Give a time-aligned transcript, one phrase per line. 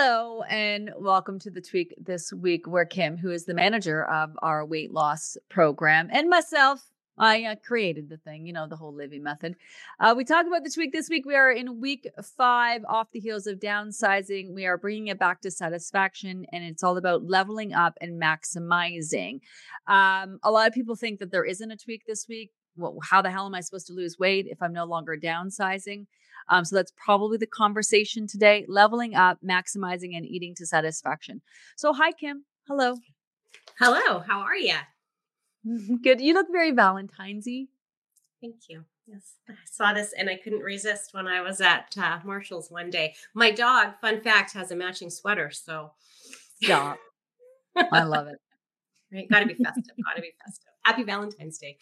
[0.00, 4.30] Hello, and welcome to the Tweak this week, where Kim, who is the manager of
[4.42, 8.94] our weight loss program, and myself, I uh, created the thing, you know, the whole
[8.94, 9.56] Livy method.
[9.98, 11.26] Uh, we talk about the tweak this week.
[11.26, 14.54] We are in week five, off the heels of downsizing.
[14.54, 19.40] We are bringing it back to satisfaction, and it's all about leveling up and maximizing.
[19.88, 22.52] Um, a lot of people think that there isn't a tweak this week.
[22.76, 26.06] Well, how the hell am I supposed to lose weight if I'm no longer downsizing?
[26.48, 31.42] Um, so that's probably the conversation today leveling up, maximizing, and eating to satisfaction.
[31.76, 32.44] So, hi, Kim.
[32.66, 32.96] Hello.
[33.78, 34.20] Hello.
[34.20, 34.76] How are you?
[36.02, 36.20] Good.
[36.20, 37.66] You look very Valentine's y.
[38.40, 38.84] Thank you.
[39.06, 39.34] Yes.
[39.48, 43.14] I saw this and I couldn't resist when I was at uh, Marshall's one day.
[43.34, 45.50] My dog, fun fact, has a matching sweater.
[45.50, 45.92] So,
[46.62, 46.98] stop.
[47.76, 48.38] I love it.
[49.10, 49.26] Right.
[49.30, 49.96] Got to be festive.
[50.04, 50.68] Got to be festive.
[50.84, 51.78] Happy Valentine's Day.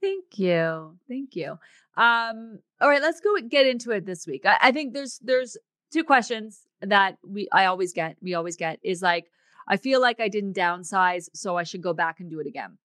[0.00, 0.96] Thank you.
[1.08, 1.58] Thank you.
[1.96, 4.46] Um, all right, let's go get into it this week.
[4.46, 5.56] I, I think there's there's
[5.92, 9.26] two questions that we I always get, we always get is like,
[9.66, 12.78] I feel like I didn't downsize, so I should go back and do it again.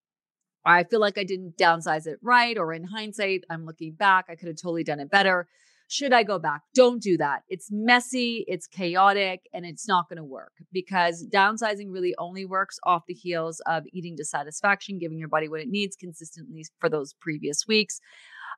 [0.66, 4.26] Or I feel like I didn't downsize it right, or in hindsight, I'm looking back,
[4.30, 5.48] I could have totally done it better.
[5.94, 6.62] Should I go back?
[6.74, 7.44] Don't do that.
[7.50, 12.80] It's messy, it's chaotic, and it's not going to work because downsizing really only works
[12.84, 17.14] off the heels of eating dissatisfaction, giving your body what it needs consistently for those
[17.22, 18.00] previous weeks.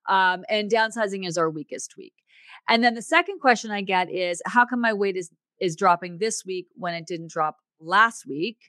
[0.07, 2.13] Um, and downsizing is our weakest week.
[2.69, 5.29] And then the second question I get is how come my weight is
[5.59, 8.59] is dropping this week when it didn't drop last week?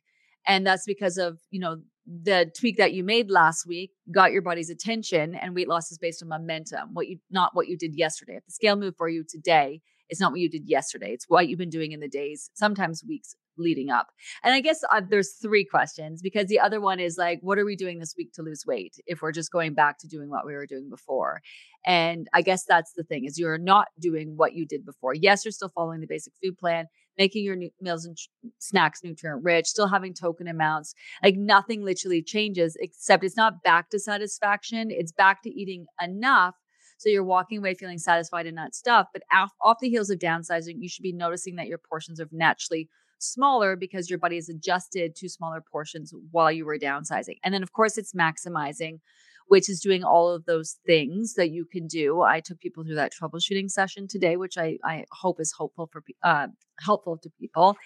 [0.47, 4.43] And that's because of, you know, the tweak that you made last week got your
[4.43, 7.97] body's attention and weight loss is based on momentum what you not what you did
[7.97, 8.37] yesterday.
[8.37, 11.49] If the scale moved for you today it's not what you did yesterday it's what
[11.49, 14.09] you've been doing in the days sometimes weeks leading up.
[14.45, 17.65] And i guess uh, there's three questions because the other one is like what are
[17.65, 20.47] we doing this week to lose weight if we're just going back to doing what
[20.47, 21.41] we were doing before?
[21.84, 25.13] And i guess that's the thing is you're not doing what you did before.
[25.13, 26.87] Yes you're still following the basic food plan
[27.19, 28.16] making your meals and
[28.59, 30.94] snacks nutrient rich, still having token amounts.
[31.22, 34.91] Like nothing literally changes except it's not back to satisfaction.
[34.91, 36.54] It's back to eating enough.
[36.99, 39.09] So you're walking away feeling satisfied and that stuff.
[39.12, 42.28] But off, off the heels of downsizing, you should be noticing that your portions are
[42.32, 42.88] naturally
[43.19, 47.37] smaller because your body is adjusted to smaller portions while you were downsizing.
[47.44, 49.00] And then, of course, it's maximizing
[49.49, 52.23] which is doing all of those things that you can do.
[52.23, 56.03] I took people through that troubleshooting session today, which I, I hope is hopeful for
[56.23, 56.49] uh,
[56.81, 57.77] helpful to people.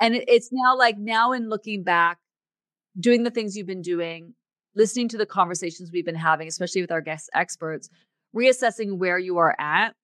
[0.00, 2.18] And it, it's now like now in looking back,
[2.98, 4.34] doing the things you've been doing,
[4.74, 7.88] listening to the conversations we've been having, especially with our guest experts,
[8.34, 9.94] reassessing where you are at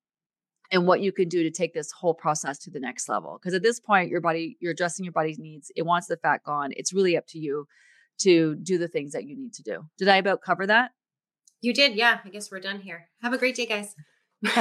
[0.71, 3.39] and what you can do to take this whole process to the next level.
[3.39, 5.71] Because at this point, your body, you're addressing your body's needs.
[5.77, 6.71] It wants the fat gone.
[6.75, 7.67] It's really up to you
[8.21, 9.85] to do the things that you need to do.
[9.99, 10.93] Did I about cover that?
[11.63, 11.95] You did.
[11.95, 12.19] Yeah.
[12.25, 13.09] I guess we're done here.
[13.23, 13.95] Have a great day, guys.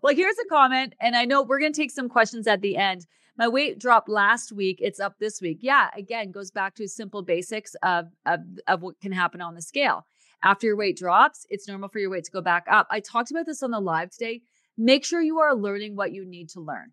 [0.00, 2.76] well, here's a comment, and I know we're going to take some questions at the
[2.76, 3.06] end.
[3.36, 4.78] My weight dropped last week.
[4.80, 5.58] It's up this week.
[5.60, 9.62] Yeah, again, goes back to simple basics of, of, of what can happen on the
[9.62, 10.06] scale.
[10.42, 12.86] After your weight drops, it's normal for your weight to go back up.
[12.90, 14.42] I talked about this on the live today.
[14.78, 16.92] Make sure you are learning what you need to learn.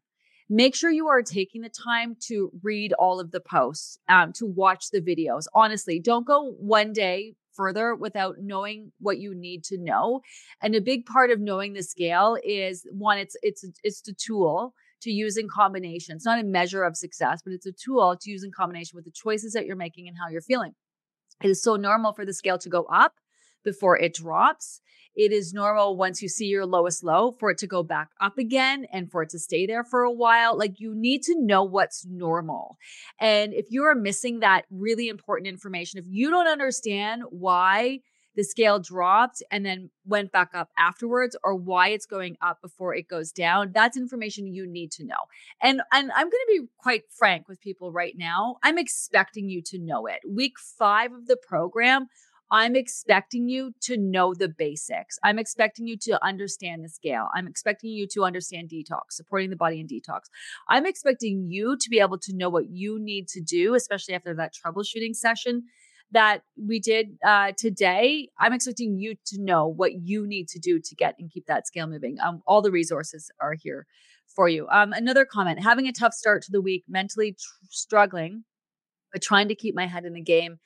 [0.49, 4.45] Make sure you are taking the time to read all of the posts, um, to
[4.45, 5.45] watch the videos.
[5.53, 10.21] Honestly, don't go one day further without knowing what you need to know.
[10.61, 14.73] And a big part of knowing the scale is one, it's it's it's the tool
[15.01, 16.15] to use in combination.
[16.15, 19.05] It's not a measure of success, but it's a tool to use in combination with
[19.05, 20.73] the choices that you're making and how you're feeling.
[21.43, 23.13] It is so normal for the scale to go up
[23.63, 24.81] before it drops
[25.15, 28.37] it is normal once you see your lowest low for it to go back up
[28.37, 30.57] again and for it to stay there for a while.
[30.57, 32.77] Like you need to know what's normal.
[33.19, 37.99] And if you are missing that really important information, if you don't understand why
[38.37, 42.95] the scale dropped and then went back up afterwards or why it's going up before
[42.95, 45.17] it goes down that's information you need to know
[45.61, 49.61] and and i'm going to be quite frank with people right now i'm expecting you
[49.61, 52.07] to know it week 5 of the program
[52.51, 55.17] I'm expecting you to know the basics.
[55.23, 57.29] I'm expecting you to understand the scale.
[57.33, 60.23] I'm expecting you to understand detox, supporting the body in detox.
[60.67, 64.33] I'm expecting you to be able to know what you need to do, especially after
[64.35, 65.63] that troubleshooting session
[66.11, 68.27] that we did uh, today.
[68.37, 71.67] I'm expecting you to know what you need to do to get and keep that
[71.67, 72.17] scale moving.
[72.19, 73.87] Um, all the resources are here
[74.35, 74.67] for you.
[74.69, 78.43] Um, another comment having a tough start to the week, mentally tr- struggling,
[79.13, 80.59] but trying to keep my head in the game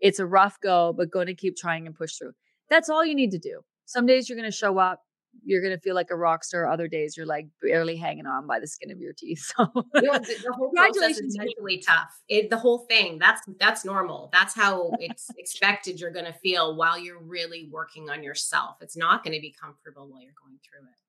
[0.00, 2.32] it's a rough go, but going to keep trying and push through.
[2.68, 3.60] That's all you need to do.
[3.86, 5.00] Some days you're going to show up,
[5.44, 6.68] you're going to feel like a rock star.
[6.68, 9.52] Other days you're like barely hanging on by the skin of your teeth.
[9.56, 12.10] So you know, the, the, whole process is mentally tough.
[12.28, 14.30] It, the whole thing that's that's normal.
[14.32, 18.76] That's how it's expected you're going to feel while you're really working on yourself.
[18.80, 20.99] It's not going to be comfortable while you're going through it.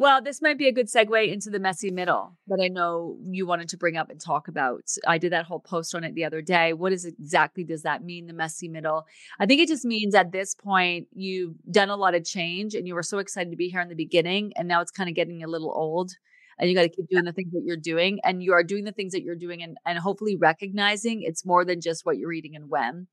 [0.00, 3.46] Well, this might be a good segue into the messy middle that I know you
[3.48, 4.82] wanted to bring up and talk about.
[5.08, 6.72] I did that whole post on it the other day.
[6.72, 9.06] What is exactly does that mean, the messy middle?
[9.40, 12.86] I think it just means at this point you've done a lot of change and
[12.86, 15.16] you were so excited to be here in the beginning, and now it's kind of
[15.16, 16.12] getting a little old.
[16.60, 18.84] And you got to keep doing the things that you're doing, and you are doing
[18.84, 22.32] the things that you're doing, and, and hopefully recognizing it's more than just what you're
[22.32, 23.08] eating and when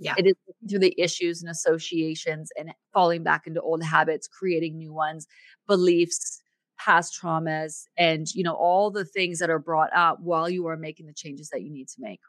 [0.00, 0.14] yeah.
[0.16, 0.34] It is
[0.68, 5.26] through the issues and associations and falling back into old habits, creating new ones,
[5.66, 6.40] beliefs,
[6.78, 10.76] past traumas, and you know, all the things that are brought up while you are
[10.76, 12.20] making the changes that you need to make.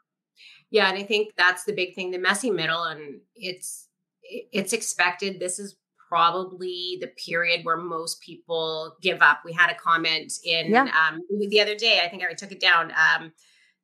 [0.70, 2.84] Yeah, and I think that's the big thing, the messy middle.
[2.84, 3.88] And it's
[4.22, 5.40] it's expected.
[5.40, 5.76] This is
[6.08, 9.40] probably the period where most people give up.
[9.46, 10.82] We had a comment in yeah.
[10.82, 12.02] um, the other day.
[12.04, 12.92] I think I took it down.
[12.92, 13.32] Um,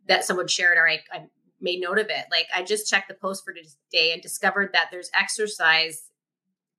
[0.08, 1.26] that someone shared, or I, I
[1.60, 2.26] made note of it.
[2.30, 6.10] Like I just checked the post for today and discovered that there's exercise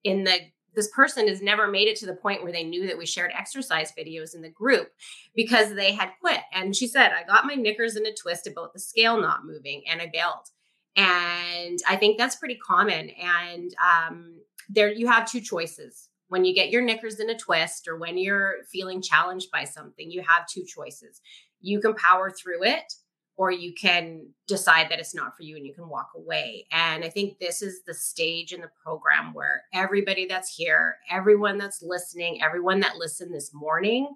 [0.03, 0.39] in the
[0.75, 3.31] this person has never made it to the point where they knew that we shared
[3.35, 4.91] exercise videos in the group
[5.35, 6.41] because they had quit.
[6.53, 9.83] And she said, I got my knickers in a twist about the scale not moving
[9.89, 10.49] and I bailed.
[10.95, 13.09] And I think that's pretty common.
[13.09, 16.09] And um, there you have two choices.
[16.27, 20.11] When you get your knickers in a twist or when you're feeling challenged by something,
[20.11, 21.21] you have two choices.
[21.61, 22.93] You can power through it
[23.39, 26.65] or you can decide that it's not for you and you can walk away.
[26.73, 31.57] And I think this is the stage in the program where everybody that's here, everyone
[31.57, 34.13] that's listening, everyone that listened this morning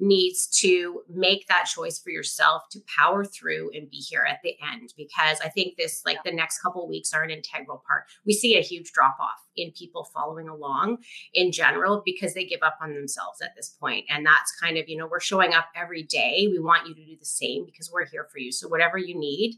[0.00, 4.56] needs to make that choice for yourself to power through and be here at the
[4.72, 8.04] end because i think this like the next couple weeks are an integral part.
[8.26, 10.98] We see a huge drop off in people following along
[11.34, 14.06] in general because they give up on themselves at this point.
[14.08, 16.48] And that's kind of you know we're showing up every day.
[16.50, 18.52] We want you to do the same because we're here for you.
[18.52, 19.56] So whatever you need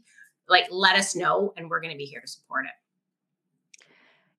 [0.49, 2.71] like let us know and we're going to be here to support it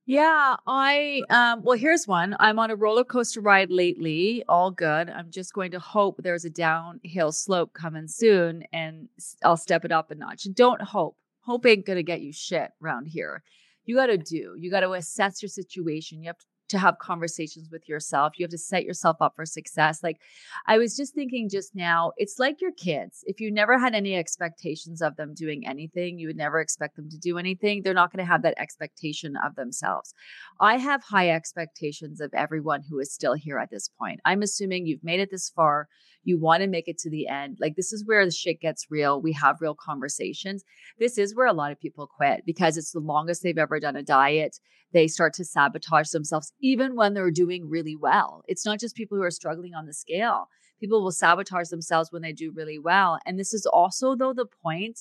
[0.07, 2.37] yeah, I um well here's one.
[2.39, 4.45] I'm on a roller coaster ride lately.
[4.49, 5.09] All good.
[5.09, 9.09] I'm just going to hope there's a downhill slope coming soon and
[9.43, 10.47] I'll step it up a notch.
[10.53, 11.17] Don't hope.
[11.41, 13.43] Hope ain't going to get you shit around here.
[13.87, 14.57] You got to do.
[14.59, 16.23] You got to assess your situation.
[16.23, 18.35] You have to to have conversations with yourself.
[18.37, 20.03] You have to set yourself up for success.
[20.03, 20.21] Like
[20.67, 23.23] I was just thinking just now, it's like your kids.
[23.27, 27.09] If you never had any expectations of them doing anything, you would never expect them
[27.11, 27.83] to do anything.
[27.83, 30.15] They're not going to have that expectation of themselves.
[30.61, 34.21] I have high expectations of everyone who is still here at this point.
[34.25, 35.89] I'm assuming you've made it this far.
[36.25, 37.59] You want to make it to the end.
[37.61, 39.21] Like this is where the shit gets real.
[39.21, 40.65] We have real conversations.
[40.99, 43.97] This is where a lot of people quit because it's the longest they've ever done
[43.97, 44.59] a diet.
[44.93, 48.43] They start to sabotage themselves even when they're doing really well.
[48.47, 50.49] It's not just people who are struggling on the scale.
[50.81, 53.19] People will sabotage themselves when they do really well.
[53.25, 55.01] And this is also, though, the point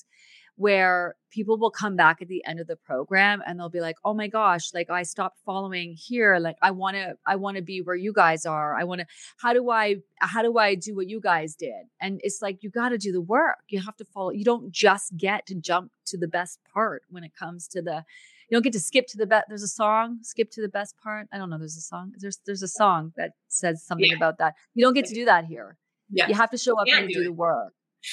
[0.56, 3.96] where people will come back at the end of the program and they'll be like
[4.04, 7.62] oh my gosh like i stopped following here like i want to i want to
[7.62, 8.74] be where you guys are.
[8.76, 9.06] I want to
[9.38, 11.86] how do i how do i do what you guys did?
[12.00, 13.58] And it's like you got to do the work.
[13.68, 17.24] You have to follow you don't just get to jump to the best part when
[17.24, 18.04] it comes to the
[18.48, 20.96] you don't get to skip to the best there's a song skip to the best
[21.02, 21.26] part?
[21.32, 24.16] I don't know there's a song there's there's a song that says something yeah.
[24.16, 24.54] about that.
[24.74, 25.76] You don't get to do that here.
[26.10, 27.72] Yeah you have to show up and do, do the work.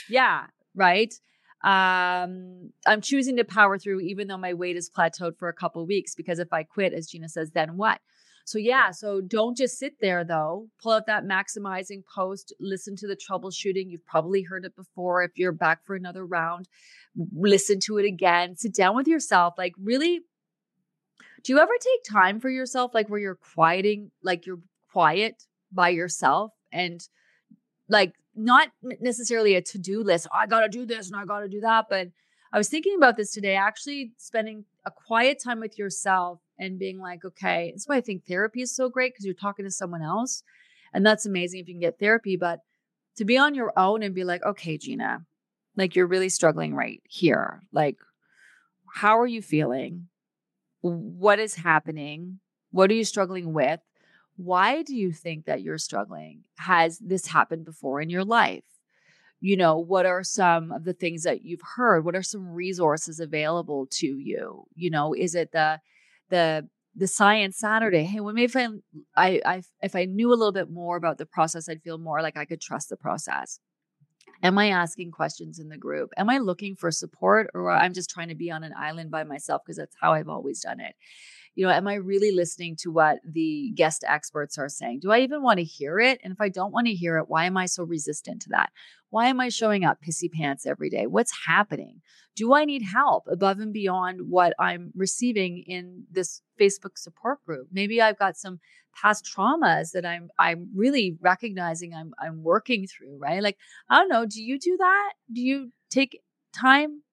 [0.09, 1.13] Yeah right
[1.63, 5.85] um, I'm choosing to power through even though my weight is plateaued for a couple
[5.85, 7.99] weeks because if I quit, as Gina says, then what?
[8.45, 10.67] So yeah, so don't just sit there though.
[10.81, 13.89] Pull out that maximizing post, listen to the troubleshooting.
[13.89, 15.23] You've probably heard it before.
[15.23, 16.67] If you're back for another round,
[17.33, 18.55] listen to it again.
[18.55, 19.53] Sit down with yourself.
[19.57, 20.21] Like really
[21.43, 24.59] do you ever take time for yourself like where you're quieting, like you're
[24.91, 27.07] quiet by yourself and
[27.89, 28.69] like not
[28.99, 30.27] necessarily a to-do list.
[30.31, 32.07] Oh, I got to do this and I got to do that, but
[32.53, 36.99] I was thinking about this today, actually spending a quiet time with yourself and being
[36.99, 40.01] like, okay, that's why I think therapy is so great because you're talking to someone
[40.01, 40.43] else.
[40.93, 42.35] And that's amazing if you can get therapy.
[42.35, 42.59] But
[43.15, 45.25] to be on your own and be like, okay, Gina,
[45.77, 47.63] like you're really struggling right here.
[47.71, 47.97] Like,
[48.93, 50.07] how are you feeling?
[50.81, 52.39] what is happening?
[52.71, 53.79] What are you struggling with?
[54.37, 56.43] Why do you think that you're struggling?
[56.57, 58.63] Has this happened before in your life?
[59.39, 62.05] You know, what are some of the things that you've heard?
[62.05, 64.65] What are some resources available to you?
[64.75, 65.79] You know, is it the
[66.29, 68.03] the the science Saturday?
[68.03, 68.67] Hey, well, maybe if I,
[69.15, 72.21] I, I if I knew a little bit more about the process, I'd feel more
[72.21, 73.59] like I could trust the process.
[74.43, 76.11] Am I asking questions in the group?
[76.17, 79.23] Am I looking for support or I'm just trying to be on an island by
[79.23, 80.95] myself because that's how I've always done it?
[81.55, 84.99] You know, am I really listening to what the guest experts are saying?
[85.01, 86.19] Do I even want to hear it?
[86.23, 88.71] And if I don't want to hear it, why am I so resistant to that?
[89.09, 91.07] Why am I showing up pissy pants every day?
[91.07, 92.01] What's happening?
[92.35, 97.67] Do I need help above and beyond what I'm receiving in this Facebook support group?
[97.71, 98.59] Maybe I've got some
[98.95, 103.43] past traumas that I'm I'm really recognizing I'm I'm working through, right?
[103.43, 103.57] Like,
[103.89, 105.13] I don't know, do you do that?
[105.31, 106.21] Do you take
[106.53, 107.03] time?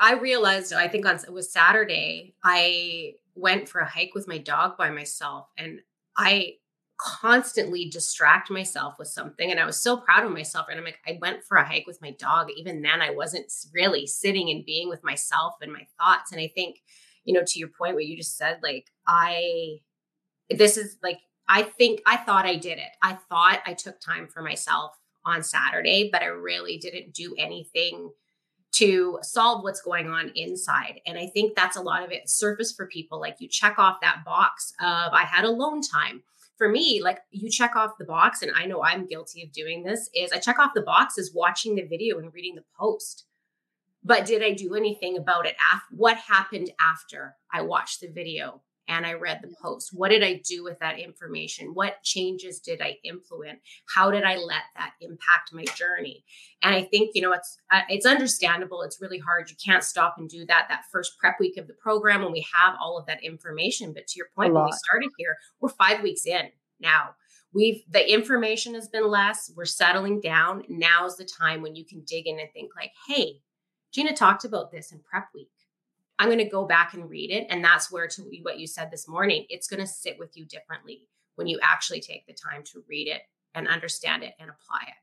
[0.00, 4.38] I realized I think on it was Saturday, I went for a hike with my
[4.38, 5.80] dog by myself and
[6.16, 6.54] I
[6.98, 10.98] constantly distract myself with something and I was so proud of myself and I'm like
[11.06, 14.66] I went for a hike with my dog even then I wasn't really sitting and
[14.66, 16.76] being with myself and my thoughts and I think
[17.24, 19.78] you know to your point what you just said like I
[20.50, 22.92] this is like I think I thought I did it.
[23.02, 24.92] I thought I took time for myself
[25.24, 28.12] on Saturday, but I really didn't do anything
[28.72, 31.00] to solve what's going on inside.
[31.06, 33.20] And I think that's a lot of it surface for people.
[33.20, 36.22] Like you check off that box of I had alone time.
[36.56, 39.82] For me, like you check off the box, and I know I'm guilty of doing
[39.82, 43.24] this, is I check off the boxes watching the video and reading the post.
[44.04, 45.56] But did I do anything about it?
[45.72, 48.60] After, what happened after I watched the video?
[48.90, 49.90] And I read the post.
[49.92, 51.74] What did I do with that information?
[51.74, 53.60] What changes did I implement?
[53.94, 56.24] How did I let that impact my journey?
[56.62, 58.82] And I think you know it's uh, it's understandable.
[58.82, 59.48] It's really hard.
[59.48, 62.44] You can't stop and do that that first prep week of the program when we
[62.52, 63.94] have all of that information.
[63.94, 67.10] But to your point, when we started here, we're five weeks in now.
[67.54, 69.52] We've the information has been less.
[69.56, 70.64] We're settling down.
[70.68, 73.40] Now's the time when you can dig in and think like, hey,
[73.92, 75.48] Gina talked about this in prep week
[76.20, 77.46] I'm going to go back and read it.
[77.48, 80.44] And that's where, to what you said this morning, it's going to sit with you
[80.44, 83.22] differently when you actually take the time to read it
[83.54, 84.94] and understand it and apply it.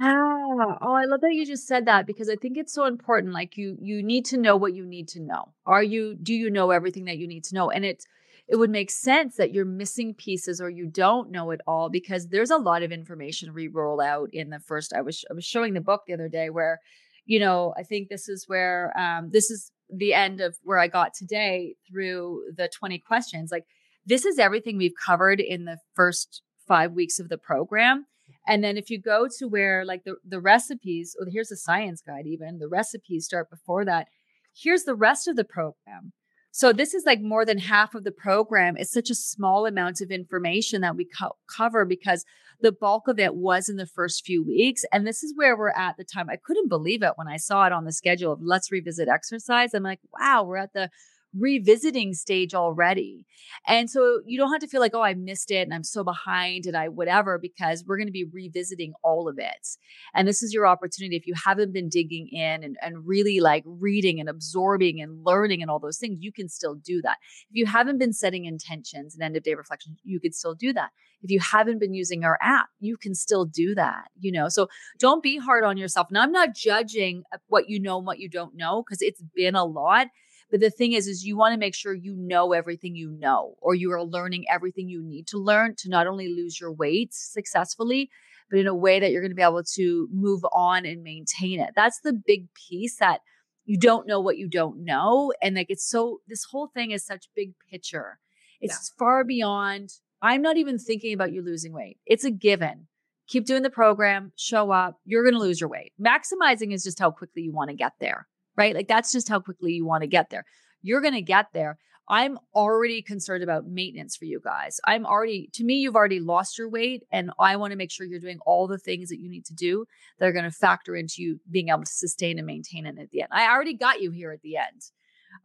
[0.00, 3.34] Ah, oh, I love that you just said that because I think it's so important.
[3.34, 5.52] Like you, you need to know what you need to know.
[5.66, 6.14] Are you?
[6.14, 7.70] Do you know everything that you need to know?
[7.70, 8.06] And it's,
[8.46, 12.28] it would make sense that you're missing pieces or you don't know it all because
[12.28, 14.92] there's a lot of information we roll out in the first.
[14.92, 16.78] I was, I was showing the book the other day where,
[17.24, 20.88] you know, I think this is where, um, this is the end of where I
[20.88, 23.50] got today through the 20 questions.
[23.50, 23.64] Like,
[24.06, 28.06] this is everything we've covered in the first five weeks of the program.
[28.46, 32.02] And then if you go to where like the, the recipes, or here's the science
[32.02, 34.08] guide, even the recipes start before that.
[34.54, 36.12] Here's the rest of the program.
[36.50, 38.76] So this is like more than half of the program.
[38.76, 42.24] It's such a small amount of information that we co- cover because
[42.60, 44.84] the bulk of it was in the first few weeks.
[44.92, 46.28] And this is where we're at the time.
[46.30, 49.74] I couldn't believe it when I saw it on the schedule of let's revisit exercise.
[49.74, 50.90] I'm like, wow, we're at the
[51.38, 53.26] revisiting stage already.
[53.66, 56.04] And so you don't have to feel like, oh, I missed it and I'm so
[56.04, 59.68] behind and I whatever, because we're going to be revisiting all of it.
[60.14, 61.16] And this is your opportunity.
[61.16, 65.62] If you haven't been digging in and, and really like reading and absorbing and learning
[65.62, 67.18] and all those things, you can still do that.
[67.50, 70.72] If you haven't been setting intentions and end of day reflections, you could still do
[70.72, 70.90] that.
[71.22, 74.50] If you haven't been using our app, you can still do that, you know?
[74.50, 76.08] So don't be hard on yourself.
[76.10, 79.22] And I'm not judging uh, what you know and what you don't know because it's
[79.34, 80.08] been a lot
[80.54, 83.56] but the thing is, is you want to make sure you know everything you know,
[83.60, 87.12] or you are learning everything you need to learn to not only lose your weight
[87.12, 88.08] successfully,
[88.48, 91.58] but in a way that you're going to be able to move on and maintain
[91.58, 91.70] it.
[91.74, 93.22] That's the big piece that
[93.64, 95.32] you don't know what you don't know.
[95.42, 98.20] And like it's so, this whole thing is such big picture.
[98.60, 98.96] It's yeah.
[98.96, 99.90] far beyond,
[100.22, 101.98] I'm not even thinking about you losing weight.
[102.06, 102.86] It's a given.
[103.26, 105.94] Keep doing the program, show up, you're going to lose your weight.
[106.00, 108.74] Maximizing is just how quickly you want to get there right?
[108.74, 110.44] Like that's just how quickly you want to get there.
[110.82, 111.78] You're going to get there.
[112.08, 114.78] I'm already concerned about maintenance for you guys.
[114.86, 118.06] I'm already, to me, you've already lost your weight, and I want to make sure
[118.06, 119.86] you're doing all the things that you need to do
[120.18, 123.10] that are going to factor into you being able to sustain and maintain it at
[123.10, 123.30] the end.
[123.32, 124.82] I already got you here at the end.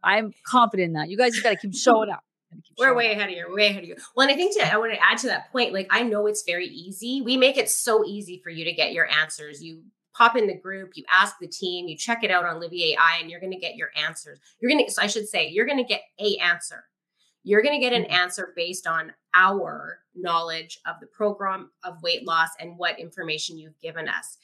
[0.02, 1.08] I'm confident in that.
[1.08, 2.24] You guys just got to keep showing up.
[2.78, 3.46] We're way ahead of you.
[3.48, 3.96] We're way ahead of you.
[4.14, 5.72] Well, and I think to, I want to add to that point.
[5.72, 7.22] Like I know it's very easy.
[7.22, 9.62] We make it so easy for you to get your answers.
[9.62, 9.82] You
[10.20, 13.18] pop in the group, you ask the team, you check it out on Livy AI,
[13.20, 14.38] and you're going to get your answers.
[14.60, 16.84] You're going to, so I should say, you're going to get a answer.
[17.42, 18.12] You're going to get an mm-hmm.
[18.12, 23.80] answer based on our knowledge of the program of weight loss and what information you've
[23.80, 24.36] given us.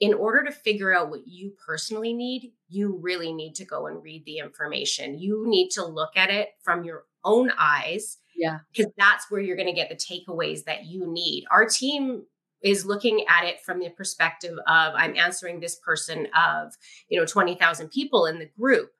[0.00, 4.02] in order to figure out what you personally need, you really need to go and
[4.02, 5.18] read the information.
[5.18, 8.18] You need to look at it from your own eyes.
[8.36, 8.58] Yeah.
[8.72, 11.44] Because that's where you're going to get the takeaways that you need.
[11.52, 12.24] Our team
[12.64, 16.74] is looking at it from the perspective of I'm answering this person of,
[17.08, 18.90] you know, 20,000 people in the group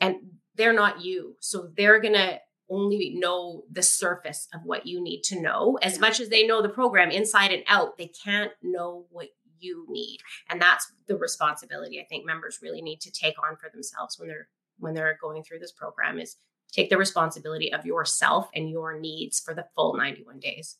[0.00, 0.16] and
[0.54, 1.36] they're not you.
[1.40, 5.98] So they're going to only know the surface of what you need to know as
[5.98, 7.96] much as they know the program inside and out.
[7.96, 10.18] They can't know what you need.
[10.48, 14.28] And that's the responsibility I think members really need to take on for themselves when
[14.28, 14.48] they're
[14.78, 16.36] when they're going through this program is
[16.70, 20.76] take the responsibility of yourself and your needs for the full 91 days.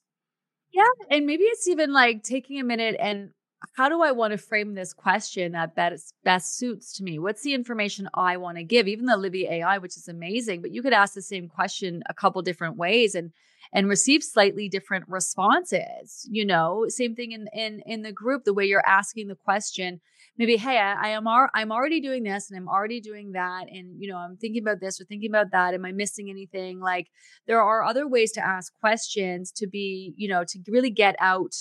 [0.73, 0.85] Yeah.
[1.11, 3.31] And maybe it's even like taking a minute and
[3.77, 7.19] how do I want to frame this question that best, best suits to me?
[7.19, 8.87] What's the information I want to give?
[8.87, 12.15] Even the Livy AI, which is amazing, but you could ask the same question a
[12.15, 13.33] couple different ways and
[13.73, 16.27] and receive slightly different responses.
[16.31, 18.45] You know, same thing in in in the group.
[18.45, 20.01] The way you're asking the question,
[20.39, 23.67] maybe, hey, I, I am ar- I'm already doing this and I'm already doing that,
[23.69, 25.75] and you know, I'm thinking about this or thinking about that.
[25.75, 26.81] Am I missing anything?
[26.81, 27.09] Like,
[27.47, 31.55] there are other ways to ask questions to be, you know, to really get out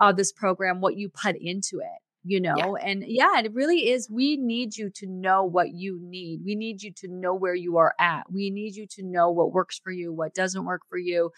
[0.00, 2.54] uh, this program, what you put into it, you know?
[2.56, 2.86] Yeah.
[2.90, 4.10] And yeah, it really is.
[4.10, 6.40] We need you to know what you need.
[6.44, 8.24] We need you to know where you are at.
[8.32, 11.30] We need you to know what works for you, what doesn't work for you.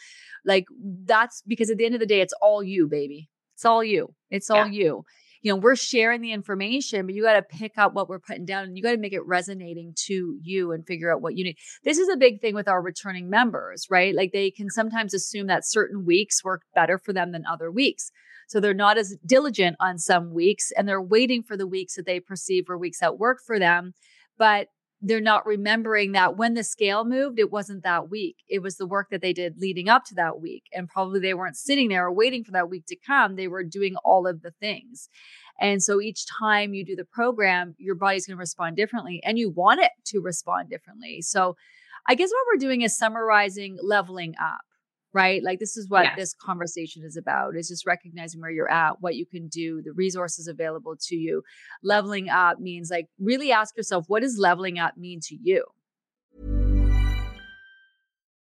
[0.45, 0.67] Like
[1.05, 3.29] that's because at the end of the day, it's all you, baby.
[3.55, 4.15] It's all you.
[4.31, 4.85] It's all yeah.
[4.85, 5.05] you
[5.47, 8.45] you know, we're sharing the information, but you got to pick up what we're putting
[8.45, 11.45] down and you got to make it resonating to you and figure out what you
[11.45, 11.57] need.
[11.85, 14.13] This is a big thing with our returning members, right?
[14.13, 18.11] Like they can sometimes assume that certain weeks work better for them than other weeks.
[18.49, 22.07] So they're not as diligent on some weeks and they're waiting for the weeks that
[22.07, 23.93] they perceive are weeks that work for them.
[24.37, 24.67] But
[25.07, 28.39] they're not remembering that when the scale moved, it wasn't that week.
[28.49, 30.65] It was the work that they did leading up to that week.
[30.73, 33.37] And probably they weren't sitting there waiting for that week to come.
[33.37, 35.09] They were doing all of the things.
[35.61, 39.39] And so each time you do the program, your body's going to respond differently and
[39.39, 41.23] you want it to respond differently.
[41.23, 41.57] So
[42.09, 44.65] I guess what we're doing is summarizing leveling up
[45.13, 45.43] right?
[45.43, 46.17] Like this is what yes.
[46.17, 49.93] this conversation is about is just recognizing where you're at, what you can do, the
[49.93, 51.43] resources available to you.
[51.83, 55.65] Leveling up means like really ask yourself, what does leveling up mean to you?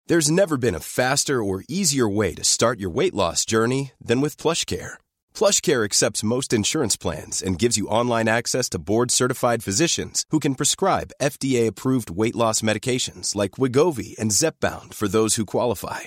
[0.09, 4.21] There's never been a faster or easier way to start your weight loss journey than
[4.21, 4.95] with PlushCare.
[5.33, 10.57] PlushCare accepts most insurance plans and gives you online access to board-certified physicians who can
[10.57, 16.07] prescribe FDA-approved weight loss medications like Wegovy and Zepbound for those who qualify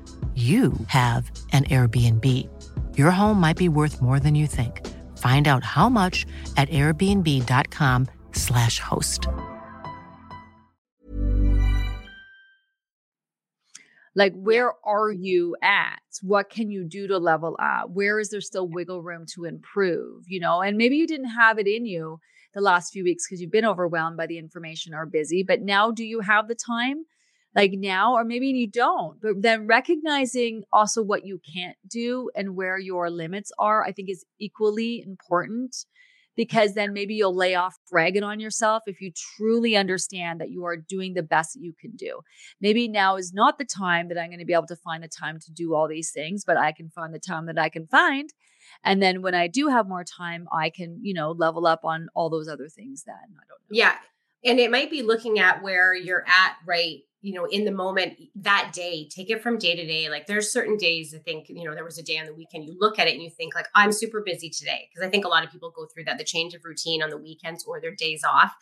[0.35, 2.47] you have an Airbnb.
[2.97, 4.87] Your home might be worth more than you think.
[5.17, 9.27] Find out how much at airbnb.com/slash host.
[14.13, 16.01] Like, where are you at?
[16.21, 17.89] What can you do to level up?
[17.91, 20.25] Where is there still wiggle room to improve?
[20.27, 22.19] You know, and maybe you didn't have it in you
[22.53, 25.91] the last few weeks because you've been overwhelmed by the information or busy, but now
[25.91, 27.05] do you have the time?
[27.55, 29.19] Like now, or maybe you don't.
[29.21, 34.09] But then recognizing also what you can't do and where your limits are, I think
[34.09, 35.75] is equally important
[36.35, 40.63] because then maybe you'll lay off ragging on yourself if you truly understand that you
[40.65, 42.21] are doing the best that you can do.
[42.61, 45.09] Maybe now is not the time that I'm going to be able to find the
[45.09, 47.85] time to do all these things, but I can find the time that I can
[47.87, 48.29] find.
[48.83, 52.07] And then when I do have more time, I can, you know, level up on
[52.15, 53.15] all those other things then.
[53.15, 53.69] I don't know.
[53.69, 53.95] Yeah.
[54.43, 58.17] And it might be looking at where you're at right you know in the moment
[58.35, 61.63] that day take it from day to day like there's certain days i think you
[61.63, 63.55] know there was a day on the weekend you look at it and you think
[63.55, 66.17] like i'm super busy today because i think a lot of people go through that
[66.17, 68.53] the change of routine on the weekends or their days off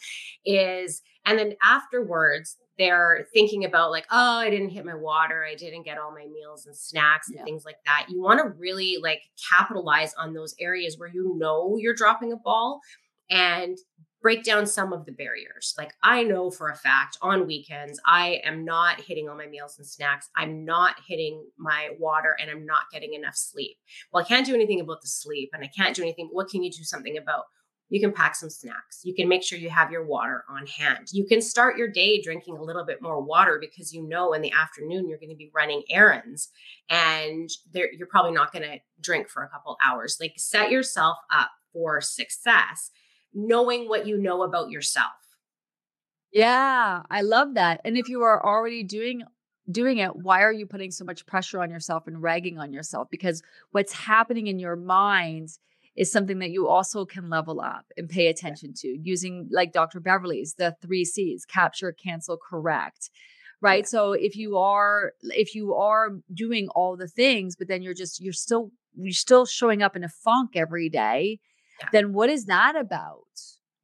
[0.45, 5.55] is and then afterwards they're thinking about like oh i didn't hit my water i
[5.55, 7.43] didn't get all my meals and snacks and yeah.
[7.43, 11.75] things like that you want to really like capitalize on those areas where you know
[11.77, 12.79] you're dropping a ball
[13.29, 13.77] and
[14.21, 15.73] break down some of the barriers.
[15.77, 19.77] Like I know for a fact on weekends, I am not hitting all my meals
[19.77, 20.29] and snacks.
[20.35, 23.77] I'm not hitting my water and I'm not getting enough sleep.
[24.11, 26.29] Well, I can't do anything about the sleep and I can't do anything.
[26.31, 27.45] What can you do something about?
[27.89, 29.01] you can pack some snacks.
[29.03, 31.07] You can make sure you have your water on hand.
[31.11, 34.41] You can start your day drinking a little bit more water because you know in
[34.41, 36.49] the afternoon you're going to be running errands
[36.89, 40.17] and you're probably not going to drink for a couple hours.
[40.21, 42.91] Like set yourself up for success,
[43.33, 45.11] knowing what you know about yourself.
[46.31, 47.81] Yeah, I love that.
[47.83, 49.23] And if you are already doing
[49.71, 53.07] doing it, why are you putting so much pressure on yourself and ragging on yourself?
[53.11, 55.49] Because what's happening in your mind
[55.95, 59.99] is something that you also can level up and pay attention to using like Dr.
[59.99, 63.09] Beverly's the 3 Cs, capture, cancel, correct.
[63.61, 63.83] Right?
[63.83, 63.89] Yeah.
[63.89, 68.21] So if you are if you are doing all the things but then you're just
[68.21, 71.39] you're still you're still showing up in a funk every day,
[71.79, 71.89] yeah.
[71.91, 73.23] then what is that about?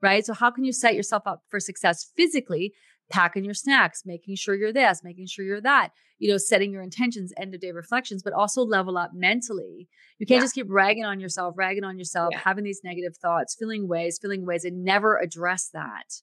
[0.01, 0.25] Right?
[0.25, 2.73] So how can you set yourself up for success physically
[3.11, 6.81] packing your snacks, making sure you're this, making sure you're that, you know, setting your
[6.81, 9.87] intentions, end of day reflections, but also level up mentally.
[10.17, 10.43] You can't yeah.
[10.43, 12.39] just keep ragging on yourself, ragging on yourself, yeah.
[12.39, 16.21] having these negative thoughts, feeling ways, feeling ways, and never address that.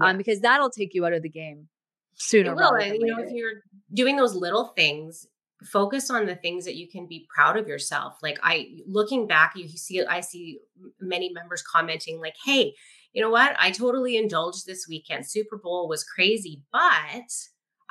[0.00, 1.68] Um, because that'll take you out of the game
[2.14, 2.50] sooner.
[2.50, 2.74] It will.
[2.74, 5.26] And, you know, if you're doing those little things,
[5.64, 8.18] focus on the things that you can be proud of yourself.
[8.22, 10.60] Like I looking back, you see I see
[11.00, 12.74] many members commenting like, "Hey,
[13.12, 13.56] you know what?
[13.58, 15.26] I totally indulged this weekend.
[15.26, 17.30] Super Bowl was crazy, but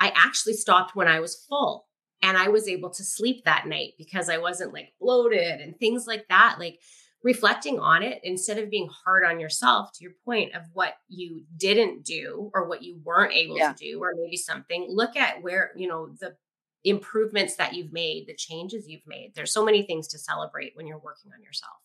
[0.00, 1.86] I actually stopped when I was full
[2.22, 6.06] and I was able to sleep that night because I wasn't like bloated and things
[6.06, 6.56] like that.
[6.58, 6.78] Like
[7.24, 11.42] reflecting on it instead of being hard on yourself to your point of what you
[11.56, 13.72] didn't do or what you weren't able yeah.
[13.72, 16.36] to do or maybe something look at where you know the
[16.84, 20.86] improvements that you've made the changes you've made there's so many things to celebrate when
[20.86, 21.80] you're working on yourself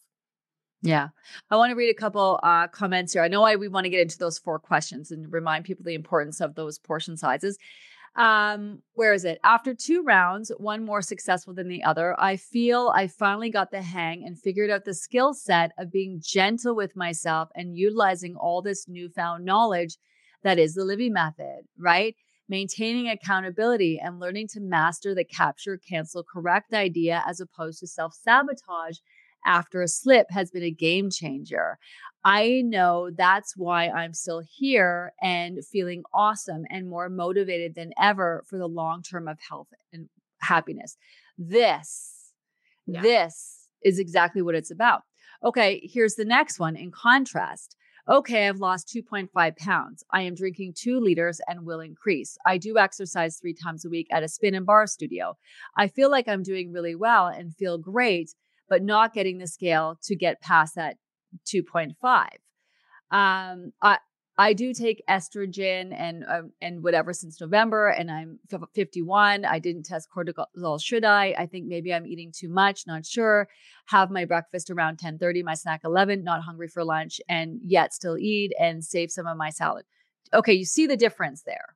[0.81, 1.09] yeah.
[1.51, 3.21] I want to read a couple uh, comments here.
[3.21, 5.93] I know I, we want to get into those four questions and remind people the
[5.93, 7.57] importance of those portion sizes.
[8.15, 9.39] Um, where is it?
[9.43, 13.81] After two rounds, one more successful than the other, I feel I finally got the
[13.81, 18.62] hang and figured out the skill set of being gentle with myself and utilizing all
[18.62, 19.97] this newfound knowledge
[20.43, 22.15] that is the Livy method, right?
[22.49, 28.13] Maintaining accountability and learning to master the capture, cancel, correct idea as opposed to self
[28.13, 28.97] sabotage
[29.45, 31.77] after a slip has been a game changer.
[32.25, 38.43] I know that's why I'm still here and feeling awesome and more motivated than ever
[38.47, 40.09] for the long term of health and
[40.41, 40.97] happiness.
[41.38, 42.33] This,
[42.85, 43.01] yeah.
[43.01, 45.03] this is exactly what it's about.
[45.43, 46.75] Okay, here's the next one.
[46.75, 47.77] In contrast,
[48.10, 50.04] okay, I've lost 2.5 pounds.
[50.12, 52.38] I am drinking two liters and will increase.
[52.45, 55.38] I do exercise three times a week at a spin and bar studio.
[55.78, 58.34] I feel like I'm doing really well and feel great
[58.69, 60.95] but not getting the scale to get past that
[61.45, 61.95] 2.5.
[63.12, 63.98] Um, I,
[64.39, 68.39] I do take estrogen and uh, and whatever since November, and I'm
[68.73, 69.43] 51.
[69.43, 70.82] I didn't test cortisol.
[70.82, 71.36] Should I?
[71.38, 72.88] I think maybe I'm eating too much.
[72.88, 73.49] Not sure.
[73.88, 76.23] Have my breakfast around 10:30, my snack 11.
[76.23, 79.84] Not hungry for lunch, and yet still eat and save some of my salad.
[80.34, 81.75] Okay, you see the difference there,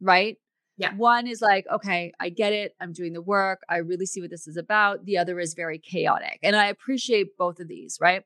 [0.00, 0.38] right?
[0.78, 0.92] Yeah.
[0.96, 2.74] One is like, okay, I get it.
[2.80, 3.60] I'm doing the work.
[3.68, 5.04] I really see what this is about.
[5.04, 6.40] The other is very chaotic.
[6.42, 8.24] And I appreciate both of these, right?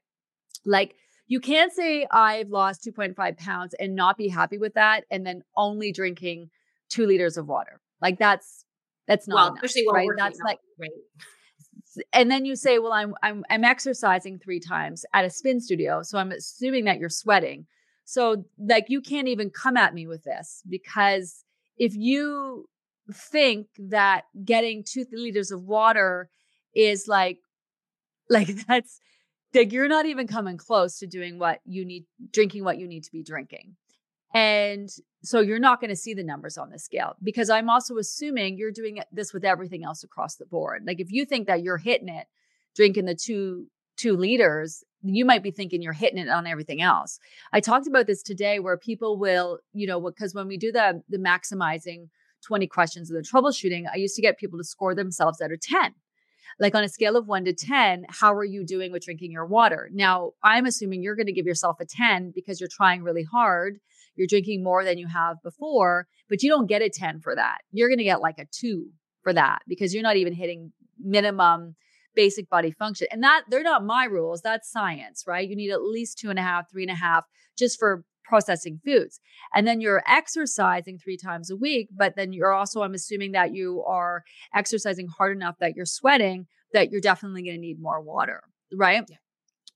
[0.64, 0.96] Like,
[1.30, 5.42] you can't say I've lost 2.5 pounds and not be happy with that and then
[5.56, 6.50] only drinking
[6.88, 7.80] two liters of water.
[8.02, 8.64] Like, that's,
[9.06, 10.16] that's not, well, enough, especially when right?
[10.18, 10.90] That's like, right.
[12.12, 16.02] And then you say, well, I'm, I'm, I'm exercising three times at a spin studio.
[16.02, 17.66] So I'm assuming that you're sweating.
[18.04, 21.44] So, like, you can't even come at me with this because
[21.76, 22.68] if you
[23.12, 26.28] think that getting two liters of water
[26.74, 27.38] is like
[28.30, 29.00] like that's
[29.54, 33.04] like you're not even coming close to doing what you need drinking what you need
[33.04, 33.76] to be drinking
[34.32, 34.88] and
[35.22, 38.56] so you're not going to see the numbers on the scale because i'm also assuming
[38.56, 41.78] you're doing this with everything else across the board like if you think that you're
[41.78, 42.26] hitting it
[42.74, 47.18] drinking the two two liters you might be thinking you're hitting it on everything else.
[47.52, 51.02] I talked about this today where people will, you know, because when we do the
[51.08, 52.08] the maximizing
[52.46, 55.60] 20 questions of the troubleshooting, I used to get people to score themselves out of
[55.60, 55.94] 10.
[56.58, 59.46] Like on a scale of 1 to 10, how are you doing with drinking your
[59.46, 59.88] water?
[59.92, 63.78] Now, I'm assuming you're going to give yourself a 10 because you're trying really hard.
[64.16, 67.58] You're drinking more than you have before, but you don't get a 10 for that.
[67.70, 68.86] You're going to get like a 2
[69.22, 71.76] for that because you're not even hitting minimum
[72.14, 73.06] basic body function.
[73.10, 75.48] And that they're not my rules, that's science, right?
[75.48, 77.24] You need at least two and a half, three and a half
[77.56, 79.20] just for processing foods.
[79.54, 83.52] And then you're exercising three times a week, but then you're also, I'm assuming that
[83.52, 84.22] you are
[84.54, 88.40] exercising hard enough that you're sweating, that you're definitely going to need more water,
[88.72, 89.04] right?
[89.08, 89.16] Yeah.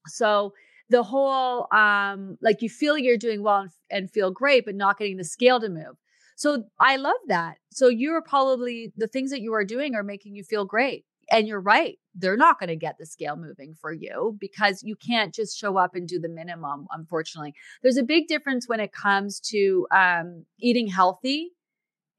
[0.07, 0.55] So
[0.89, 4.99] the whole, um, like you feel you're doing well and, and feel great, but not
[4.99, 5.97] getting the scale to move.
[6.37, 7.57] So I love that.
[7.73, 11.47] So you're probably the things that you are doing are making you feel great and
[11.49, 15.35] you're right they're not going to get the scale moving for you because you can't
[15.35, 17.55] just show up and do the minimum unfortunately.
[17.83, 21.51] There's a big difference when it comes to um, eating healthy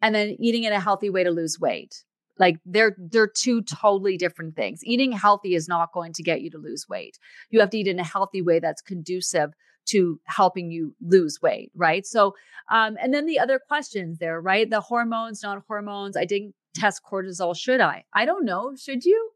[0.02, 2.04] and then eating in a healthy way to lose weight.
[2.38, 4.82] Like they're they're two totally different things.
[4.84, 7.18] Eating healthy is not going to get you to lose weight.
[7.50, 9.52] You have to eat in a healthy way that's conducive
[9.88, 12.06] to helping you lose weight right?
[12.06, 12.36] So
[12.70, 14.70] um and then the other questions there right?
[14.70, 16.18] The hormones not hormones.
[16.18, 19.32] I didn't test cortisol should i i don't know should you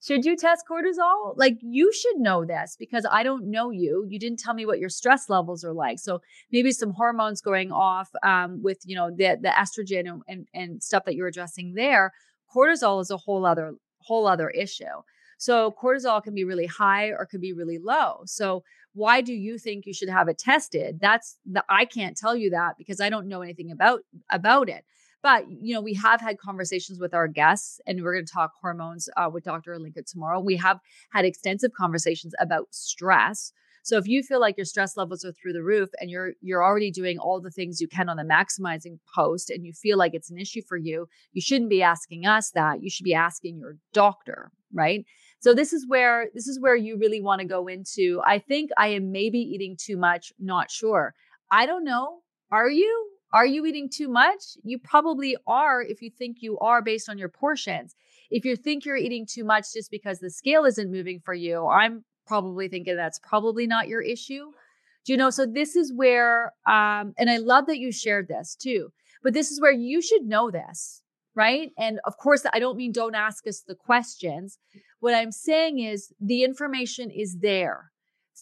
[0.00, 1.34] should you test cortisol?
[1.36, 4.06] Like you should know this because I don't know you.
[4.08, 5.98] You didn't tell me what your stress levels are like.
[5.98, 6.20] So
[6.52, 10.82] maybe some hormones going off um, with you know the the estrogen and, and, and
[10.82, 12.12] stuff that you're addressing there.
[12.54, 14.84] Cortisol is a whole other whole other issue.
[15.38, 18.22] So cortisol can be really high or can be really low.
[18.26, 18.62] So
[18.94, 20.98] why do you think you should have it tested?
[21.00, 24.84] That's the I can't tell you that because I don't know anything about about it.
[25.22, 28.52] But, you know, we have had conversations with our guests and we're going to talk
[28.60, 29.76] hormones uh, with Dr.
[29.76, 30.40] Alinka tomorrow.
[30.40, 30.78] We have
[31.12, 33.52] had extensive conversations about stress.
[33.82, 36.62] So if you feel like your stress levels are through the roof and you're you're
[36.62, 40.12] already doing all the things you can on the maximizing post and you feel like
[40.12, 42.82] it's an issue for you, you shouldn't be asking us that.
[42.82, 45.06] You should be asking your doctor, right?
[45.40, 48.70] So this is where this is where you really want to go into I think
[48.76, 51.14] I am maybe eating too much, not sure.
[51.50, 52.18] I don't know.
[52.50, 53.17] Are you?
[53.32, 54.56] Are you eating too much?
[54.62, 57.94] You probably are if you think you are based on your portions.
[58.30, 61.66] If you think you're eating too much just because the scale isn't moving for you,
[61.66, 64.52] I'm probably thinking that's probably not your issue.
[65.04, 65.30] Do you know?
[65.30, 69.50] So this is where, um, and I love that you shared this too, but this
[69.50, 71.02] is where you should know this,
[71.34, 71.70] right?
[71.78, 74.58] And of course, I don't mean don't ask us the questions.
[75.00, 77.92] What I'm saying is the information is there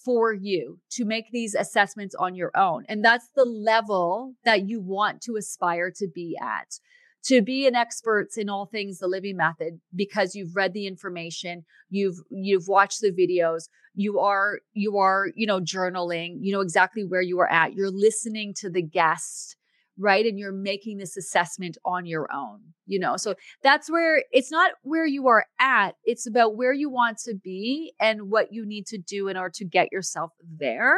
[0.05, 2.85] for you to make these assessments on your own.
[2.89, 6.79] And that's the level that you want to aspire to be at.
[7.27, 11.65] To be an expert in all things the Livy method because you've read the information,
[11.91, 13.65] you've you've watched the videos,
[13.97, 17.75] you are you are, you know, journaling, you know exactly where you are at.
[17.75, 19.57] You're listening to the guest
[19.99, 24.51] right and you're making this assessment on your own you know so that's where it's
[24.51, 28.67] not where you are at it's about where you want to be and what you
[28.67, 30.97] need to do in order to get yourself there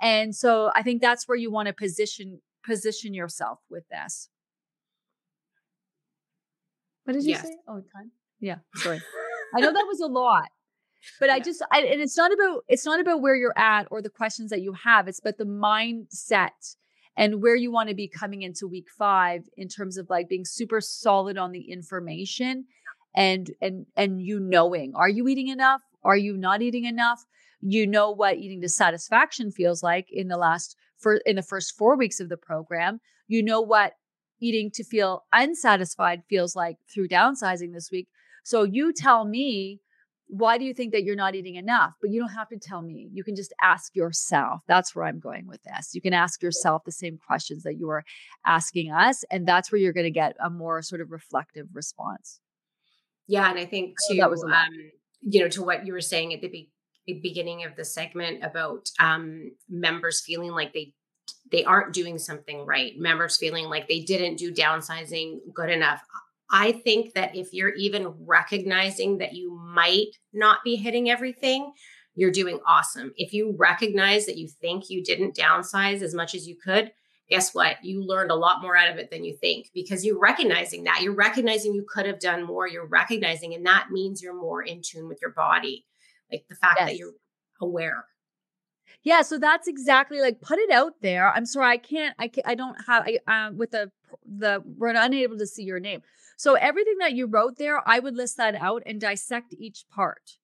[0.00, 4.28] and so i think that's where you want to position position yourself with this
[7.04, 7.42] what did you yes.
[7.42, 9.00] say oh time yeah sorry
[9.56, 10.48] i know that was a lot
[11.20, 11.34] but yeah.
[11.34, 14.10] i just I, and it's not about it's not about where you're at or the
[14.10, 16.76] questions that you have it's about the mindset
[17.16, 20.44] and where you want to be coming into week five in terms of like being
[20.44, 22.66] super solid on the information
[23.14, 25.82] and and and you knowing are you eating enough?
[26.02, 27.24] Are you not eating enough?
[27.60, 31.76] You know what eating to satisfaction feels like in the last for in the first
[31.76, 33.00] four weeks of the program.
[33.28, 33.94] You know what
[34.40, 38.08] eating to feel unsatisfied feels like through downsizing this week.
[38.42, 39.80] So you tell me
[40.28, 41.94] why do you think that you're not eating enough?
[42.00, 43.08] But you don't have to tell me.
[43.12, 44.62] You can just ask yourself.
[44.66, 45.94] That's where I'm going with this.
[45.94, 48.04] You can ask yourself the same questions that you are
[48.46, 49.24] asking us.
[49.30, 52.40] And that's where you're going to get a more sort of reflective response.
[53.26, 53.48] Yeah.
[53.50, 54.52] And I think too, that was um,
[55.20, 58.88] you know, to what you were saying at the be- beginning of the segment about
[59.00, 60.94] um, members feeling like they
[61.50, 66.02] they aren't doing something right members feeling like they didn't do downsizing good enough
[66.50, 71.72] I think that if you're even recognizing that you might not be hitting everything,
[72.14, 73.12] you're doing awesome.
[73.16, 76.92] If you recognize that you think you didn't downsize as much as you could,
[77.28, 77.76] guess what?
[77.82, 81.00] You learned a lot more out of it than you think because you're recognizing that.
[81.02, 82.68] You're recognizing you could have done more.
[82.68, 85.86] You're recognizing, and that means you're more in tune with your body.
[86.30, 86.90] Like the fact yes.
[86.90, 87.12] that you're
[87.60, 88.04] aware.
[89.02, 91.30] Yeah, so that's exactly like put it out there.
[91.30, 92.14] I'm sorry, I can't.
[92.18, 93.06] I can't, I don't have.
[93.06, 93.90] I uh, with the
[94.24, 96.02] the we're unable to see your name.
[96.36, 100.38] So everything that you wrote there, I would list that out and dissect each part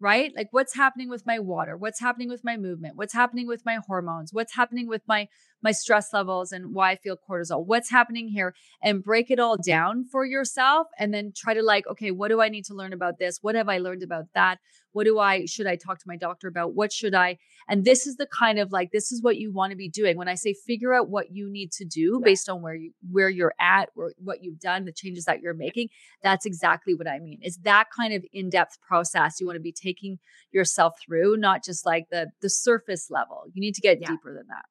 [0.00, 0.32] right?
[0.36, 1.78] Like what's happening with my water?
[1.78, 2.96] What's happening with my movement?
[2.96, 4.34] What's happening with my hormones?
[4.34, 5.28] What's happening with my
[5.64, 7.66] my stress levels and why I feel cortisol?
[7.66, 8.54] What's happening here?
[8.82, 12.40] And break it all down for yourself and then try to like, okay, what do
[12.40, 13.38] I need to learn about this?
[13.40, 14.58] What have I learned about that?
[14.92, 16.74] What do I should I talk to my doctor about?
[16.74, 17.38] What should I?
[17.66, 20.16] And this is the kind of like this is what you want to be doing.
[20.16, 23.28] When I say figure out what you need to do based on where you where
[23.28, 25.88] you're at or what you've done, the changes that you're making,
[26.22, 27.38] that's exactly what I mean.
[27.40, 30.18] It's that kind of in-depth process you want to be taking
[30.52, 33.44] yourself through, not just like the the surface level.
[33.52, 34.10] You need to get yeah.
[34.10, 34.66] deeper than that.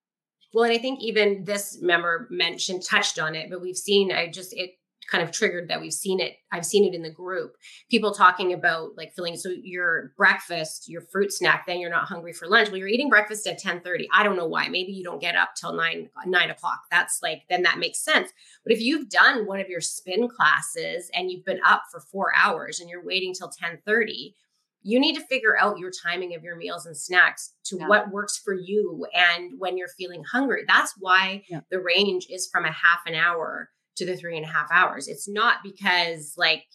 [0.53, 4.27] Well, and I think even this member mentioned touched on it, but we've seen I
[4.27, 4.71] just it
[5.09, 6.37] kind of triggered that we've seen it.
[6.51, 7.57] I've seen it in the group.
[7.89, 12.33] People talking about like feeling so your breakfast, your fruit snack, then you're not hungry
[12.33, 12.69] for lunch.
[12.69, 14.07] Well, you're eating breakfast at 10 30.
[14.13, 14.69] I don't know why.
[14.69, 16.83] Maybe you don't get up till nine, nine o'clock.
[16.89, 18.31] That's like, then that makes sense.
[18.63, 22.31] But if you've done one of your spin classes and you've been up for four
[22.35, 24.35] hours and you're waiting till 10 30,
[24.83, 27.87] you need to figure out your timing of your meals and snacks to yeah.
[27.87, 30.63] what works for you and when you're feeling hungry.
[30.67, 31.61] That's why yeah.
[31.71, 35.07] the range is from a half an hour to the three and a half hours.
[35.07, 36.65] It's not because like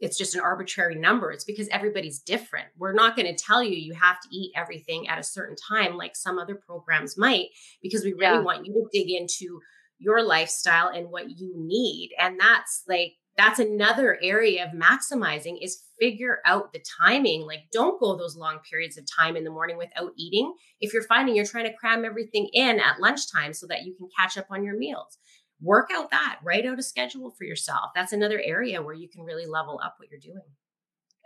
[0.00, 1.30] it's just an arbitrary number.
[1.30, 2.66] It's because everybody's different.
[2.76, 5.96] We're not going to tell you you have to eat everything at a certain time
[5.96, 7.46] like some other programs might,
[7.80, 8.40] because we really yeah.
[8.40, 9.60] want you to dig into
[9.98, 12.10] your lifestyle and what you need.
[12.18, 18.00] And that's like, that's another area of maximizing is figure out the timing like don't
[18.00, 21.44] go those long periods of time in the morning without eating if you're finding you're
[21.44, 24.76] trying to cram everything in at lunchtime so that you can catch up on your
[24.76, 25.18] meals
[25.64, 27.90] work out that, write out a schedule for yourself.
[27.94, 30.44] That's another area where you can really level up what you're doing.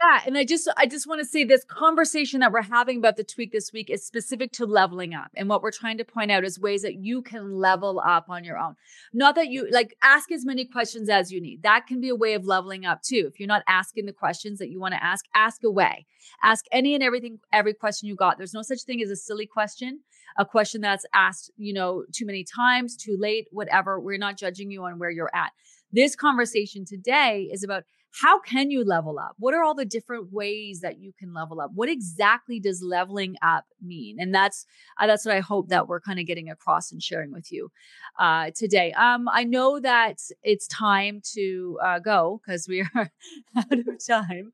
[0.00, 3.16] Yeah, and I just I just want to say this conversation that we're having about
[3.16, 5.30] the tweak this week is specific to leveling up.
[5.34, 8.44] And what we're trying to point out is ways that you can level up on
[8.44, 8.76] your own.
[9.12, 11.64] Not that you like ask as many questions as you need.
[11.64, 13.24] That can be a way of leveling up too.
[13.26, 16.06] If you're not asking the questions that you want to ask, ask away.
[16.44, 18.38] Ask any and everything every question you got.
[18.38, 20.00] There's no such thing as a silly question
[20.38, 23.98] a question that's asked, you know, too many times, too late, whatever.
[23.98, 25.50] We're not judging you on where you're at.
[25.90, 27.84] This conversation today is about
[28.20, 29.36] how can you level up?
[29.38, 31.70] What are all the different ways that you can level up?
[31.74, 34.16] What exactly does leveling up mean?
[34.18, 34.66] And that's
[34.98, 37.70] uh, that's what I hope that we're kind of getting across and sharing with you
[38.18, 38.92] uh, today.
[38.92, 42.88] Um, I know that it's time to uh, go because we are
[43.56, 44.52] out of time.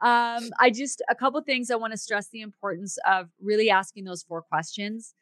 [0.00, 4.04] Um, I just a couple things I want to stress the importance of really asking
[4.04, 5.14] those four questions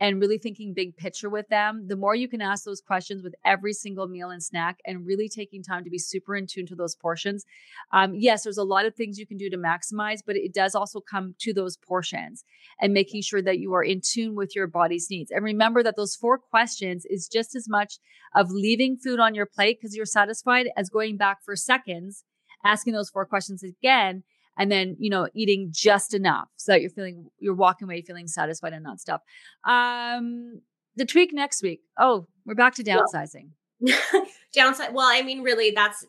[0.00, 3.34] and really thinking big picture with them, the more you can ask those questions with
[3.44, 6.74] every single meal and snack and really taking time to be super in tune to
[6.74, 7.44] those portions.
[7.92, 10.74] Um, yes, there's a lot of things you can do to maximize, but it does
[10.74, 12.44] also come to those portions
[12.80, 15.30] and making sure that you are in tune with your body's needs.
[15.30, 17.98] And remember that those four questions is just as much
[18.34, 22.24] of leaving food on your plate because you're satisfied as going back for seconds,
[22.64, 24.22] asking those four questions again
[24.60, 28.28] and then you know eating just enough so that you're feeling you're walking away feeling
[28.28, 29.24] satisfied and not stuffed.
[29.64, 30.60] Um
[30.96, 31.80] the tweak next week.
[31.98, 33.48] Oh we're back to downsizing.
[34.12, 36.04] Well, downside well i mean really that's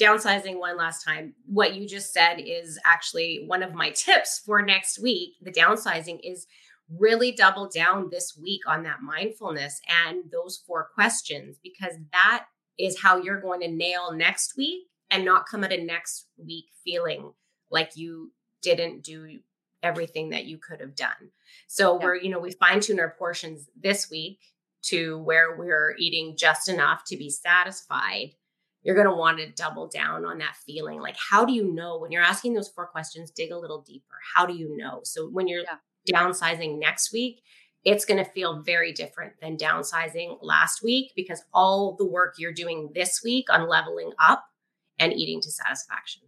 [0.00, 1.34] downsizing one last time.
[1.46, 5.34] What you just said is actually one of my tips for next week.
[5.42, 6.46] The downsizing is
[6.98, 12.44] really double down this week on that mindfulness and those four questions because that
[12.78, 16.66] is how you're going to nail next week and not come at a next week
[16.84, 17.32] feeling
[17.70, 19.38] like you didn't do
[19.82, 21.30] everything that you could have done.
[21.68, 22.04] So yeah.
[22.04, 24.40] we're, you know, we fine tune our portions this week
[24.82, 28.32] to where we're eating just enough to be satisfied.
[28.82, 31.00] You're going to want to double down on that feeling.
[31.00, 33.30] Like, how do you know when you're asking those four questions?
[33.30, 34.14] Dig a little deeper.
[34.34, 35.00] How do you know?
[35.02, 35.76] So when you're yeah.
[36.12, 37.42] downsizing next week,
[37.84, 42.52] it's going to feel very different than downsizing last week because all the work you're
[42.52, 44.44] doing this week on leveling up
[44.98, 46.22] and eating to satisfaction.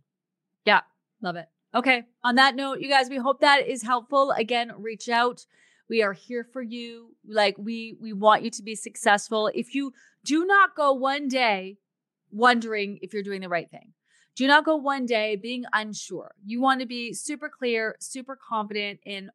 [0.64, 0.82] Yeah,
[1.20, 1.46] Love it.
[1.74, 2.04] Okay.
[2.24, 4.30] On that note, you guys, we hope that is helpful.
[4.32, 5.44] Again, reach out.
[5.88, 7.14] We are here for you.
[7.26, 9.50] Like we we want you to be successful.
[9.54, 9.92] If you
[10.24, 11.78] do not go one day
[12.30, 13.92] wondering if you're doing the right thing.
[14.36, 16.34] Do not go one day being unsure.
[16.44, 19.30] You want to be super clear, super confident in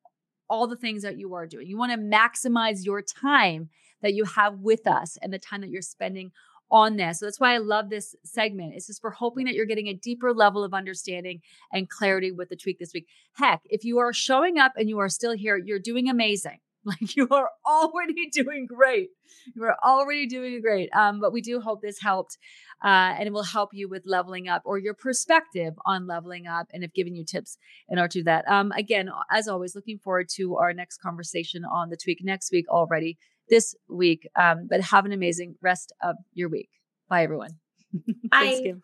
[0.49, 1.67] all the things that you are doing.
[1.67, 3.69] You want to maximize your time
[4.01, 6.31] that you have with us and the time that you're spending
[6.73, 7.19] on this.
[7.19, 8.73] So that's why I love this segment.
[8.75, 12.49] It's just for hoping that you're getting a deeper level of understanding and clarity with
[12.49, 13.07] the tweak this week.
[13.33, 16.59] Heck, if you are showing up and you are still here, you're doing amazing.
[16.85, 19.07] Like you are already doing great.
[19.55, 20.89] You are already doing great.
[20.93, 22.37] Um, but we do hope this helped
[22.83, 26.67] uh, and it will help you with leveling up or your perspective on leveling up
[26.73, 27.57] and have given you tips
[27.87, 28.45] in order to do that.
[28.49, 32.67] Um, again, as always, looking forward to our next conversation on the tweak next week
[32.67, 33.17] already
[33.49, 34.27] this week.
[34.35, 36.69] Um, but have an amazing rest of your week.
[37.09, 37.51] Bye, everyone.
[38.31, 38.61] Bye.
[38.63, 38.79] Thanks,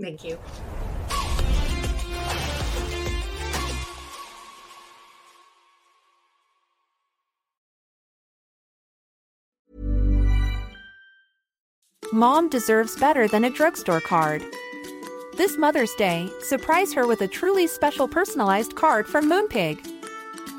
[0.00, 0.38] Thank you.
[12.12, 14.44] Mom deserves better than a drugstore card.
[15.38, 20.01] This Mother's Day, surprise her with a truly special personalized card from Moonpig.